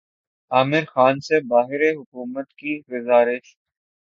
عامر 0.51 0.83
خان 0.85 1.19
سے 1.19 1.39
بہار 1.49 1.81
حکومت 1.91 2.47
کی 2.53 2.79
گزارش 2.91 3.55